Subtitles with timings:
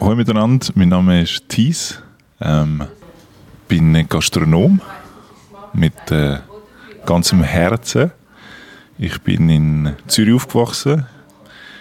[0.00, 2.02] Hallo miteinander, mein Name ist Thies.
[2.40, 2.84] Ähm,
[3.68, 4.80] bin Gastronom
[5.74, 6.38] mit äh,
[7.04, 8.10] ganzem Herzen.
[8.96, 11.04] Ich bin in Zürich aufgewachsen,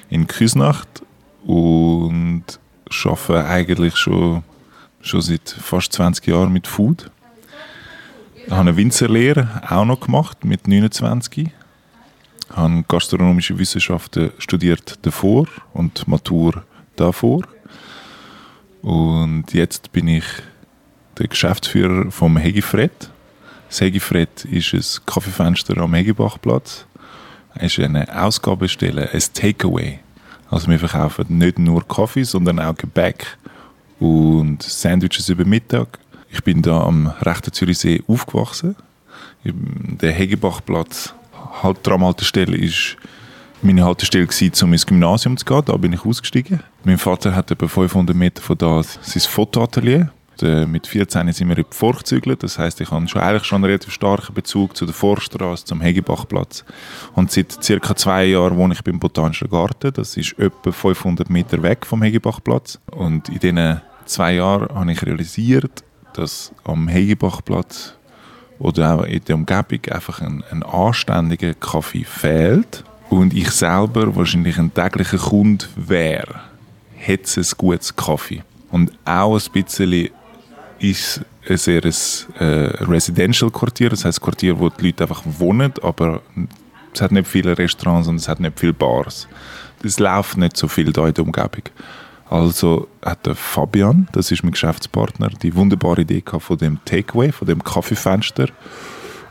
[0.09, 1.01] in Küsnacht
[1.45, 2.43] und
[3.05, 4.43] arbeite eigentlich schon,
[4.99, 7.09] schon seit fast 20 Jahren mit Food.
[8.35, 11.37] Ich habe eine Winzerlehre auch noch gemacht mit 29.
[11.37, 11.51] Ich
[12.49, 16.65] habe gastronomische Wissenschaften studiert davor und Matur
[16.97, 17.43] davor.
[18.81, 20.23] Und jetzt bin ich
[21.17, 23.11] der Geschäftsführer vom Hegifred.
[23.67, 26.85] Das Hegifred ist ein Kaffeefenster am Hegebachplatz.
[27.55, 29.99] Es ist eine Ausgabestelle, ein Takeaway.
[30.49, 33.37] Also wir verkaufen nicht nur Kaffee, sondern auch Gebäck
[33.99, 35.99] und Sandwiches über Mittag.
[36.31, 38.75] Ich bin da am rechten Zürichsee aufgewachsen.
[39.43, 41.13] Der Hegebachplatz,
[41.61, 42.97] Halbtramhaltestelle, ist
[43.61, 45.61] meine Haltestelle gewesen, um ins Gymnasium zu gehen.
[45.65, 46.61] Da bin ich ausgestiegen.
[46.83, 50.11] Mein Vater hat etwa 500 Meter von da sein Fotoatelier.
[50.41, 52.03] Mit 14 sind wir in die Forch.
[52.39, 55.81] Das heisst, ich habe schon eigentlich schon einen relativ starken Bezug zu der Forststraße, zum
[55.81, 56.63] Hegebachplatz.
[57.13, 59.91] Und seit circa zwei Jahren wohne ich beim Botanischen Garten.
[59.93, 62.79] Das ist etwa 500 Meter weg vom Hegebachplatz.
[62.91, 67.95] Und in diesen zwei Jahren habe ich realisiert, dass am Hegebachplatz
[68.59, 74.57] oder auch in der Umgebung einfach ein, ein anständiger Kaffee fehlt und ich selber wahrscheinlich
[74.57, 76.41] ein täglicher Kunde wäre,
[76.95, 78.43] hätte es ein gutes Kaffee.
[78.71, 80.09] Und auch ein bisschen
[80.79, 81.83] ist es ein
[82.39, 82.45] äh,
[82.83, 86.21] Residential-Quartier, das heißt ein Quartier, wo die Leute einfach wohnen, aber
[86.93, 89.27] es hat nicht viele Restaurants und es hat nicht viele Bars.
[89.83, 91.63] Es läuft nicht so viel da in der Umgebung.
[92.29, 97.47] Also hat der Fabian, das ist mein Geschäftspartner, die wunderbare Idee von dem Takeaway, von
[97.47, 98.49] dem Kaffeefenster.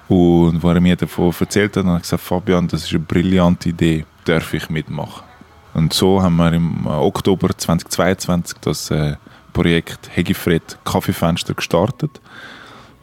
[0.09, 3.69] Und als er mir davon erzählt hat, habe ich gesagt, Fabian, das ist eine brillante
[3.69, 5.23] Idee, darf ich mitmachen.
[5.75, 9.17] Und so haben wir im Oktober 2022 das äh,
[9.53, 12.21] Projekt Hegifred Kaffeefenster gestartet.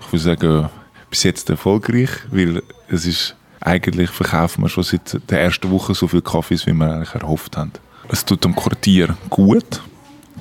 [0.02, 0.70] Ich würde sagen,
[1.10, 6.08] bis jetzt erfolgreich, weil es ist, eigentlich verkaufen wir schon seit der ersten Woche so
[6.08, 7.72] viel Kaffees, wie wir eigentlich erhofft haben.
[8.10, 9.82] Es tut dem Quartier gut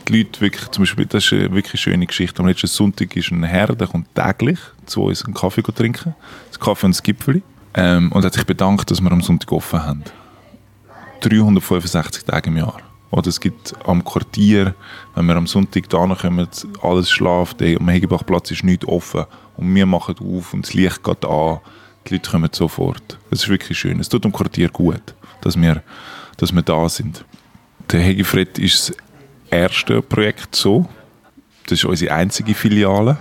[0.08, 2.40] die Leute wirklich, zum Beispiel, das ist eine wirklich schöne Geschichte.
[2.40, 6.14] Am letzten Sonntag ist ein Herr, der kommt täglich zu uns einen Kaffee trinken.
[6.48, 7.42] Das Kaffee und das Gipfeli.
[7.74, 10.04] Ähm, und hat sich bedankt, dass wir am Sonntag offen haben.
[11.20, 12.78] 365 Tage im Jahr.
[13.10, 14.74] Oder es gibt am Quartier,
[15.14, 16.48] wenn wir am Sonntag da kommen,
[16.82, 19.24] alles schlaft, am Hegebachplatz ist nichts offen.
[19.56, 21.60] Und wir machen auf und das Licht geht an.
[22.06, 23.18] Die Leute kommen sofort.
[23.30, 24.00] Das ist wirklich schön.
[24.00, 25.82] Es tut dem Quartier gut, dass wir,
[26.36, 27.24] dass wir da sind.
[27.92, 28.96] Der Hegefred ist das
[29.54, 30.86] erste Projekt so.
[31.64, 33.18] Das ist unsere einzige Filiale.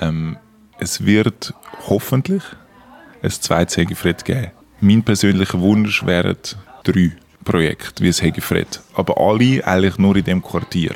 [0.00, 0.36] Ähm,
[0.78, 1.52] es wird
[1.88, 2.42] hoffentlich
[3.22, 4.52] ein zweites Hegefred geben.
[4.80, 6.38] Mein persönlicher Wunsch wären
[6.84, 7.12] drei
[7.44, 8.80] Projekte wie das Hegefred.
[8.94, 10.94] Aber alle eigentlich nur in dem Quartier.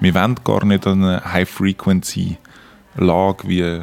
[0.00, 3.82] Wir wollen gar nicht eine High-Frequency-Lage wie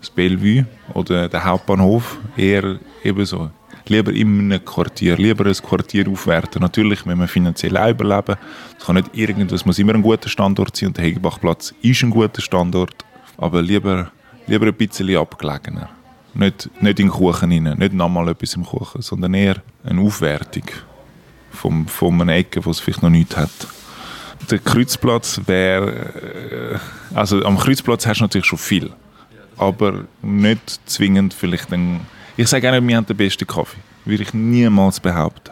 [0.00, 2.16] das Bellevue oder der Hauptbahnhof.
[2.36, 3.50] Eher eben so
[3.88, 6.60] lieber in einem Quartier, lieber ein Quartier aufwerten.
[6.62, 8.36] Natürlich wenn wir finanziell auch überleben.
[8.78, 12.10] Es kann nicht irgendwas, muss immer ein guter Standort sein und der Hegebachplatz ist ein
[12.10, 13.04] guter Standort,
[13.36, 14.10] aber lieber,
[14.46, 15.88] lieber ein bisschen abgelegener.
[16.34, 20.64] Nicht, nicht in den Kuchen rein, nicht nochmal etwas im Kuchen, sondern eher eine Aufwertung
[21.50, 23.50] vom, von einer Ecke, wo es vielleicht noch nichts hat.
[24.50, 26.78] Der Kreuzplatz wäre, äh,
[27.14, 28.90] also am Kreuzplatz hast du natürlich schon viel,
[29.56, 32.00] aber nicht zwingend vielleicht ein
[32.38, 33.80] ich sage gerne, wir haben den besten Kaffee.
[34.04, 35.50] Würde ich niemals behaupten.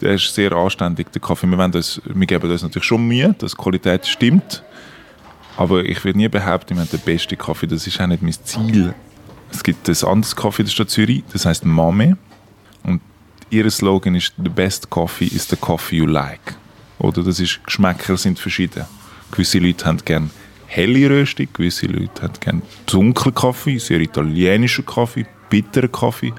[0.00, 1.46] Der ist sehr anständig, der Kaffee.
[1.46, 4.64] Wir, das, wir geben uns natürlich schon Mühe, dass die Qualität stimmt.
[5.56, 7.68] Aber ich würde nie behaupten, wir haben den besten Kaffee.
[7.68, 8.94] Das ist auch nicht mein Ziel.
[9.52, 12.18] Es gibt ein anderes Kaffee in der Stadt Zürich, das heißt Mame.
[12.82, 13.00] Und
[13.50, 16.56] ihr Slogan ist «The best coffee is the coffee you like».
[16.98, 18.86] Oder das ist, Geschmäcker sind verschieden.
[19.30, 20.30] Gewisse Leute haben gerne
[20.66, 26.32] helle Röstung, gewisse Leute haben gerne dunklen Kaffee, sehr italienischen Kaffee, bitteren Kaffee.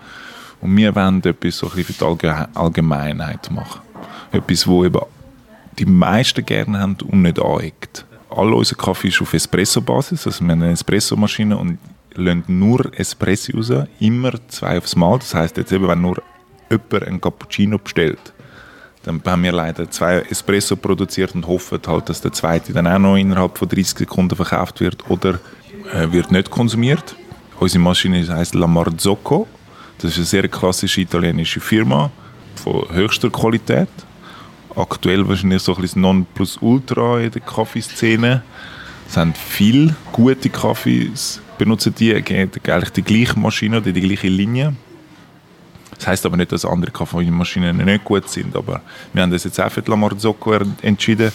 [0.61, 3.81] Und wir wollen etwas so für die Allgemeinheit machen.
[4.31, 5.01] Etwas, wo eben
[5.77, 8.05] die meisten gerne haben und nicht aneckt.
[8.29, 11.79] All unser Kaffee ist auf Espresso-Basis, also wir haben eine Espresso-Maschine und
[12.15, 15.19] lassen nur Espresso raus, immer zwei aufs Mal.
[15.19, 16.21] Das heisst, jetzt eben, wenn nur
[16.69, 18.33] jemand einen Cappuccino bestellt,
[19.03, 22.99] dann haben wir leider zwei Espresso produziert und hoffen halt, dass der zweite dann auch
[22.99, 25.39] noch innerhalb von 30 Sekunden verkauft wird oder
[25.93, 27.15] äh, wird nicht konsumiert.
[27.61, 29.47] Unsere Maschine heißt La Marzocco.
[29.99, 32.09] Das ist eine sehr klassische italienische Firma
[32.55, 33.87] von höchster Qualität.
[34.75, 38.41] Aktuell wahrscheinlich so ein bisschen Nonplusultra in der Kaffeeszene.
[39.07, 44.73] Es haben viele gute Kaffees, benutzen die eigentlich die gleiche Maschine oder die gleiche Linie.
[45.99, 48.81] Das heißt aber nicht, dass andere Kaffeemaschinen nicht gut sind, aber
[49.13, 51.31] wir haben das jetzt auch für die La Marzocco entschieden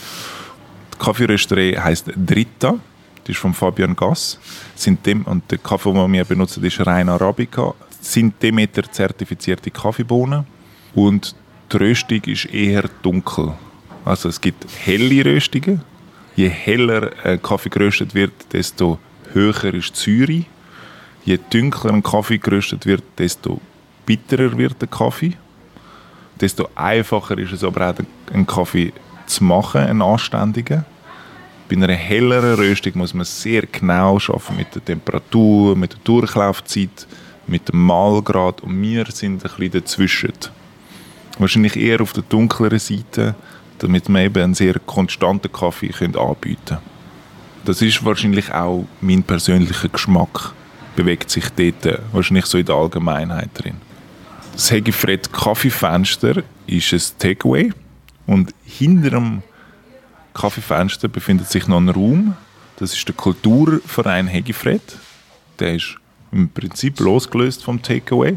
[0.92, 2.80] Die Kaffeerösterei heisst Dritta.
[3.26, 4.38] Die ist von Fabian Gass.
[4.74, 7.74] Sind dem, und der Kaffee, den wir benutzen, ist rein Arabica.
[8.00, 10.46] Sind Demeter zertifizierte Kaffeebohnen.
[10.94, 11.34] Und
[11.72, 13.52] die Röstung ist eher dunkel.
[14.04, 15.82] Also es gibt helle Röstungen.
[16.36, 18.98] Je heller ein Kaffee geröstet wird, desto
[19.32, 20.44] höher ist die Säure.
[21.24, 23.60] Je dunkler ein Kaffee geröstet wird, desto
[24.04, 25.32] bitterer wird der Kaffee.
[26.40, 27.94] Desto einfacher ist es aber auch,
[28.32, 28.92] einen Kaffee
[29.26, 30.84] zu machen, einen anständigen.
[31.68, 37.06] Bei einer helleren Röstung muss man sehr genau arbeiten mit der Temperatur, mit der Durchlaufzeit,
[37.48, 40.32] mit dem Mahlgrad und wir sind ein bisschen dazwischen.
[41.38, 43.34] Wahrscheinlich eher auf der dunkleren Seite,
[43.78, 46.80] damit wir eben einen sehr konstanten Kaffee anbieten können.
[47.64, 50.52] Das ist wahrscheinlich auch mein persönlicher Geschmack,
[50.94, 53.74] bewegt sich dort wahrscheinlich so in der Allgemeinheit drin.
[54.52, 57.72] Das Hegifred Kaffeefenster ist ein Takeaway
[58.26, 59.42] und hinter dem
[60.36, 62.36] Kaffeefenster befindet sich noch ein Raum.
[62.76, 64.82] Das ist der Kulturverein Hegifred.
[65.58, 65.96] Der ist
[66.30, 68.36] im Prinzip losgelöst vom Takeaway.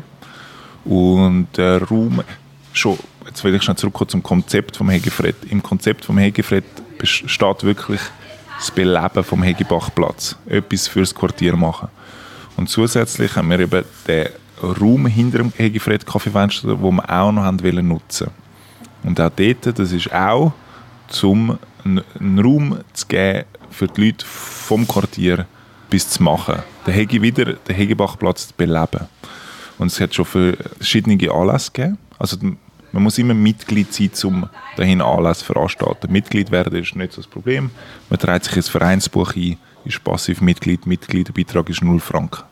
[0.86, 2.24] Und der Raum,
[2.72, 5.36] schon, jetzt will ich schon zurückkommen zum Konzept vom Hegefred.
[5.50, 6.64] Im Konzept vom Hegefred
[6.98, 8.02] besteht wirklich
[8.58, 10.38] das Beleben vom Hegebachplatz.
[10.46, 11.90] Etwas fürs Quartier machen.
[12.56, 14.30] Und zusätzlich haben wir eben den
[14.64, 17.92] Raum hinter dem Hegefred Kaffeefenster, den wir auch noch haben wollen.
[17.92, 20.54] Und auch dort, das ist auch,
[21.24, 25.46] um einen Raum zu geben für die Leute vom Quartier,
[25.90, 26.60] bis zu machen.
[26.86, 29.08] Den Hege wieder, den Hegebachplatz zu beleben.
[29.78, 31.98] Und es hat schon verschiedene Anlässe gegeben.
[32.18, 32.38] Also
[32.92, 36.12] man muss immer Mitglied sein, um dahin Anlässe veranstalten.
[36.12, 37.72] Mitglied werden ist nicht so das Problem.
[38.10, 40.86] Man trägt sich ins Vereinsbuch ein, ist passiv Mitglied.
[40.86, 42.44] Mitgliederbeitrag ist 0 Franken.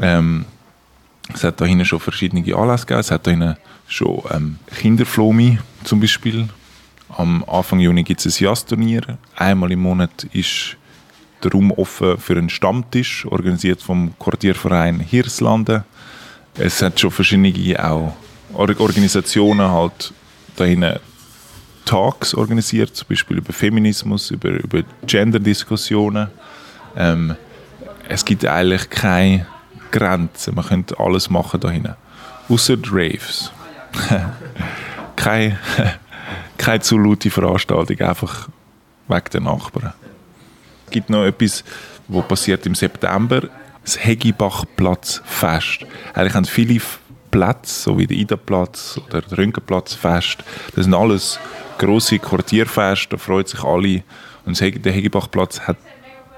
[0.00, 0.44] Ähm,
[1.32, 3.00] es hat da schon verschiedene Anlässe gegeben.
[3.00, 6.48] Es hat da schon ähm, Kinderflomi zum Beispiel.
[7.16, 9.18] Am Anfang Juni gibt es ein Jazzturnier.
[9.36, 10.76] Einmal im Monat ist
[11.42, 15.84] der Raum offen für einen Stammtisch, organisiert vom Quartierverein Hirslanden.
[16.56, 18.16] Es hat schon verschiedene auch
[18.52, 20.12] Organisationen halt
[20.56, 20.98] da hinten
[21.84, 26.28] Talks organisiert, zum Beispiel über Feminismus, über, über Gender-Diskussionen.
[26.96, 27.36] Ähm,
[28.08, 29.46] es gibt eigentlich keine
[29.90, 31.94] Grenzen, man könnte alles machen da hinten.
[32.48, 33.52] Außer Raves.
[35.16, 35.58] keine,
[36.58, 38.48] keine zu laute Veranstaltung, einfach
[39.08, 39.92] wegen den Nachbarn.
[40.86, 41.64] Es gibt noch etwas,
[42.08, 43.42] was passiert im September,
[43.84, 45.86] das Hegibach-Platzfest.
[46.14, 46.80] Eigentlich haben viele
[47.30, 51.38] Plätze, so wie der Ida-Platz oder der Röntgenplatzfest, das sind alles
[51.78, 54.02] grosse Quartierfeste, da freuen sich alle.
[54.44, 55.76] Und der Hegebachplatz hat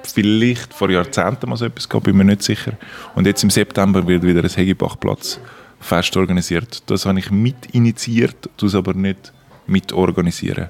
[0.02, 2.72] vielleicht vor Jahrzehnten mal so etwas gehabt, bin mir nicht sicher.
[3.14, 6.82] Und jetzt im September wird wieder ein Hegebachplatz-Fest organisiert.
[6.86, 9.32] Das habe ich mit initiiert, tue aber nicht
[9.66, 10.68] mitorganisieren.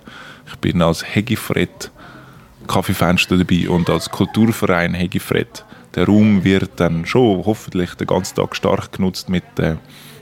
[0.48, 1.90] Ich bin als Hegifred
[2.66, 5.64] Kaffeefenster dabei und als Kulturverein Hegifred.
[5.94, 9.76] Der Raum wird dann schon hoffentlich den ganzen Tag stark genutzt mit, äh,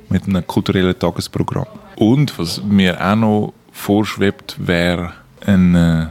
[0.09, 1.67] mit einem kulturellen Tagesprogramm.
[1.97, 5.13] Und was mir auch noch vorschwebt, wäre
[5.45, 6.07] ein, äh,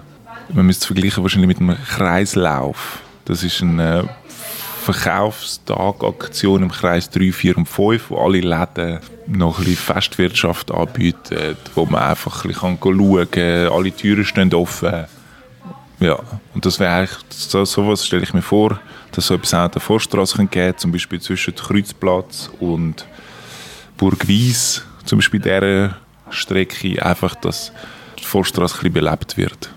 [0.53, 2.99] man müsste es vergleichen wahrscheinlich mit einem Kreislauf.
[3.25, 4.09] Das ist eine
[4.83, 11.55] Verkaufstagaktion im Kreis 3, 4 und 5, wo alle Läden noch ein bisschen Festwirtschaft anbieten,
[11.73, 15.05] wo man einfach ein bisschen schauen kann, alle Türen stehen offen.
[16.01, 16.19] Ja,
[16.53, 18.77] und das wäre eigentlich, so, sowas stelle ich mir vor,
[19.13, 23.05] dass so etwas auch an der Vorstraße geben könnte, zum Beispiel zwischen Kreuzplatz und
[23.95, 25.95] Burg Wies, zum Beispiel dieser
[26.29, 27.71] Strecke, einfach, dass
[28.19, 29.69] die Vorstraße ein bisschen belebt wird.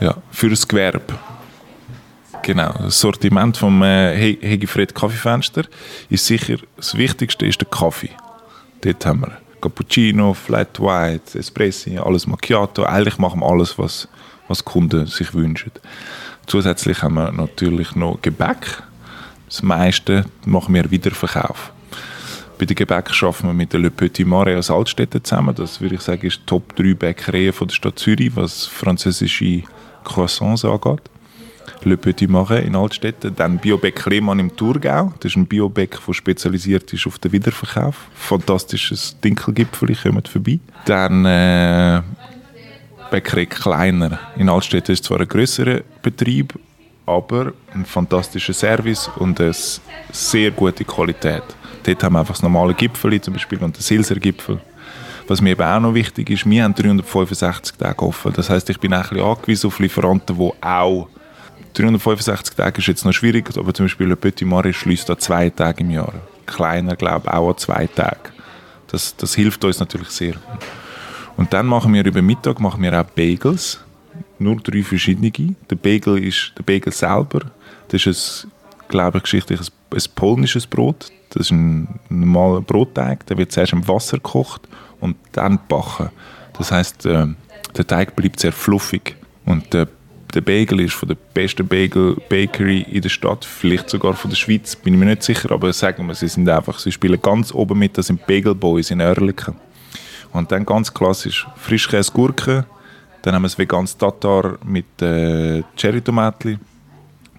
[0.00, 1.14] Ja, für das Gewerbe.
[2.44, 5.64] Genau, das Sortiment vom äh, Hegifred Kaffeefenster
[6.10, 8.10] ist sicher, das Wichtigste ist der Kaffee.
[8.82, 12.84] Dort haben wir Cappuccino, Flat White, Espresso, alles Macchiato.
[12.84, 14.08] Eigentlich machen wir alles, was,
[14.46, 15.72] was Kunden sich wünschen.
[16.46, 18.82] Zusätzlich haben wir natürlich noch Gebäck.
[19.48, 21.72] Das meiste machen wir Wiederverkauf.
[22.58, 25.54] Bei den Gebäck arbeiten wir mit der Le Petit Marais aus Altstädten zusammen.
[25.54, 29.62] Das würde ich sagen, ist Top 3 Bäckereien der Stadt Zürich, was französische
[30.04, 31.00] Croissants angeht.
[31.82, 33.34] Le Petit Marais in Altstädten.
[33.36, 35.12] Dann Biobäck Lehmann im Thurgau.
[35.20, 37.96] Das ist ein Biobäck, der spezialisiert ist auf den Wiederverkauf.
[38.14, 40.58] Fantastisches Dinkelgipfel, kommt vorbei.
[40.84, 42.02] Dann äh,
[43.10, 44.18] Bäckerei Kleiner.
[44.36, 46.54] In Altstädten ist zwar ein grösserer Betrieb,
[47.06, 49.52] aber ein fantastischer Service und eine
[50.12, 51.42] sehr gute Qualität.
[51.84, 54.58] Dort haben wir einfach das normale Gipfel, zum Beispiel, und den Silser-Gipfel.
[55.26, 58.32] Was mir eben auch noch wichtig ist, wir haben 365 Tage offen.
[58.34, 61.08] Das heißt, ich bin ein bisschen angewiesen auf Lieferanten, die auch
[61.74, 65.50] 365 Tage ist jetzt noch schwierig, aber zum Beispiel Le Petit Marais schließt an zwei
[65.50, 66.12] Tage im Jahr.
[66.46, 68.30] Kleiner, glaube ich, auch an zwei Tagen.
[68.86, 70.34] Das, das hilft uns natürlich sehr.
[71.36, 73.80] Und dann machen wir über Mittag machen wir auch Bagels.
[74.38, 75.32] nur drei verschiedene.
[75.32, 77.40] Der Bagel ist der Bagel selber.
[77.88, 81.10] Das ist, ein, glaube ich, geschichtlich ein, ein polnisches Brot.
[81.30, 83.26] Das ist ein normaler Brotteig.
[83.26, 84.62] Der wird zuerst im Wasser gekocht
[85.00, 86.10] und dann gebacken.
[86.56, 87.26] Das heißt, äh,
[87.76, 89.16] der Teig bleibt sehr fluffig.
[89.44, 89.88] Und der,
[90.34, 94.36] der Bagel ist von der besten Bagel Bakery in der Stadt, vielleicht sogar von der
[94.36, 97.52] Schweiz, bin ich mir nicht sicher, aber sagen wir, sie sind einfach, sie spielen ganz
[97.54, 99.54] oben mit, das sind Bagel Boys in Oerlikon.
[100.32, 102.66] Und dann ganz klassisch Frischkäse, Gurke,
[103.22, 106.58] dann haben wir das veganes Tatar mit äh, Cherry-Tomatli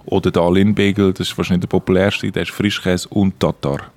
[0.05, 3.91] oder der Alin-Bagel, das ist wahrscheinlich der populärste, der ist Frischkäse und Tatar.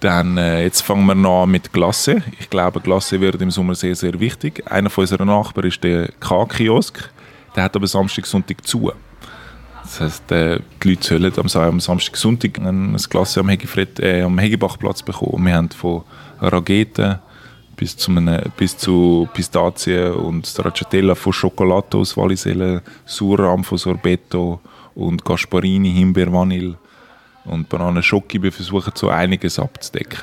[0.00, 2.22] Dann, äh, jetzt fangen wir noch an mit Glasse.
[2.38, 4.62] Ich glaube, Glasse wird im Sommer sehr, sehr wichtig.
[4.70, 7.10] Einer von unseren Nachbarn ist der K-Kiosk.
[7.56, 8.92] Der hat aber Samstag, Sonntag zu.
[9.82, 14.22] Das heisst, äh, die Leute sollen am, am Samstag, Sonntag ein Glasse am, Hegefred, äh,
[14.22, 15.46] am Hegebachplatz bekommen.
[15.46, 16.02] Wir haben von
[16.40, 17.18] Rageten
[17.76, 24.60] bis zu, einem, bis zu Pistazien und Stracciatella von Schokolade aus Wallisellen, Surram von Sorbetto
[24.94, 26.76] und Gasparini, Himbeer, Vanille
[27.44, 28.42] und Banane Schoki.
[28.42, 30.18] Wir versuchen so einiges abzudecken.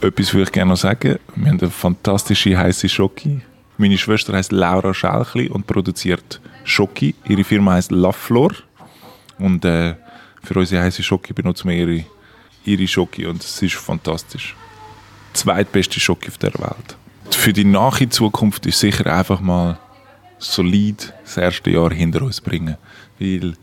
[0.00, 1.18] Etwas würde ich gerne noch sagen.
[1.34, 3.42] Wir haben eine fantastische heiße Schoki.
[3.76, 7.14] Meine Schwester heißt Laura Schelchli und produziert Schoki.
[7.26, 8.52] Ihre Firma heißt Laflor.
[9.38, 9.96] Und äh,
[10.42, 12.04] für unsere heiße Schoki benutzen wir ihre,
[12.64, 14.54] ihre Schoki und es ist fantastisch
[15.34, 16.96] zweitbeste Schocke auf der Welt.
[17.30, 19.78] Für die nahe Zukunft ist sicher einfach mal
[20.38, 22.76] solid das erste Jahr hinter uns bringen.
[23.18, 23.54] Weil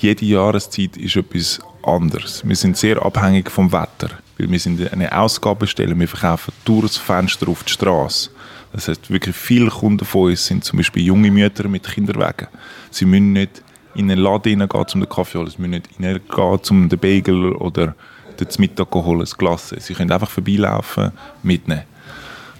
[0.00, 2.42] jede Jahreszeit ist etwas anderes.
[2.46, 4.10] Wir sind sehr abhängig vom Wetter.
[4.38, 8.30] Weil wir sind eine Ausgabestelle, wir verkaufen durch das Fenster auf die Straße.
[8.72, 12.48] Das heißt, wirklich viele Kunden von uns sind zum Beispiel junge Mütter mit Kinderwagen.
[12.90, 13.62] Sie müssen nicht
[13.94, 15.50] in einen Laden reingehen, um den Kaffee zu holen.
[15.50, 17.94] Sie müssen nicht reingehen, um den Bagel oder
[18.36, 19.74] zum Mittag holen, das Glas.
[19.76, 21.12] Sie können einfach vorbeilaufen,
[21.42, 21.82] mitnehmen.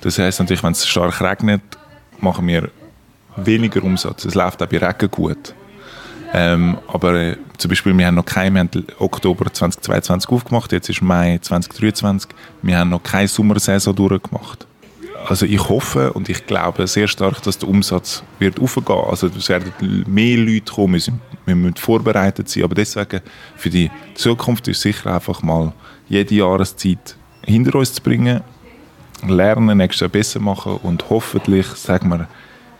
[0.01, 1.63] Das heisst natürlich, wenn es stark regnet,
[2.21, 2.71] machen wir
[3.37, 4.25] weniger Umsatz.
[4.25, 5.55] Es läuft auch bei Regen gut.
[6.33, 10.89] Ähm, aber äh, zum Beispiel, wir haben noch kein, wir haben Oktober 2022 aufgemacht, jetzt
[10.89, 12.31] ist Mai 2023,
[12.63, 14.67] wir haben noch keine Sommersaison durchgemacht.
[15.27, 18.99] Also ich hoffe und ich glaube sehr stark, dass der Umsatz wird aufgehen.
[19.09, 19.73] Also es werden
[20.07, 21.13] mehr Leute kommen, wir,
[21.47, 22.65] wir müssen vorbereitet sein.
[22.65, 23.21] Aber deswegen
[23.57, 25.73] für die Zukunft ist sicher einfach mal
[26.09, 28.41] jede Jahreszeit hinter uns zu bringen,
[29.27, 32.29] lernen, nächstes Jahr besser machen und hoffentlich, sagen wir,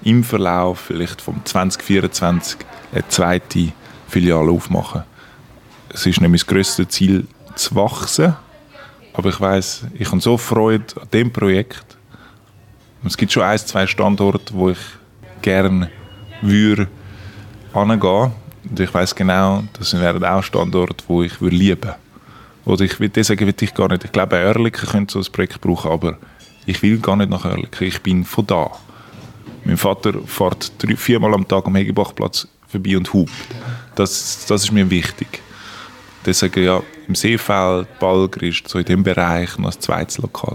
[0.03, 2.59] im Verlauf vielleicht vom 2024
[2.93, 3.73] eine zweite
[4.09, 5.05] Filiale aufmachen.
[5.91, 8.35] Es ist nämlich das grösste Ziel, zu wachsen.
[9.13, 11.97] Aber ich weiß, ich habe so Freude an dem Projekt
[13.05, 14.79] es gibt schon ein, zwei Standorte, wo ich
[15.43, 15.91] gerne
[16.43, 16.89] würde
[17.73, 18.33] angehen.
[18.69, 21.93] Und ich weiß genau, das wären auch Standorte, wo ich würde lieben.
[22.65, 24.05] Oder ich würde sagen, will ich gar nicht.
[24.05, 26.19] Ich glaube, Oerlikon könnte so ein Projekt brauchen, aber
[26.67, 27.89] ich will gar nicht nach Oerlikon.
[27.89, 28.71] Ich bin von da.
[29.65, 33.33] Mein Vater fährt drei, viermal am Tag am Hegebachplatz vorbei und hupt.
[33.95, 35.43] Das, das ist mir wichtig.
[36.25, 40.49] Deswegen ja, im Seefeld, Balgrist, so in dem Bereich noch ein zweites Lokal.